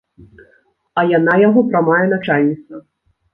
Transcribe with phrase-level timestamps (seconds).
[1.01, 2.81] А яна яго прамая начальніца.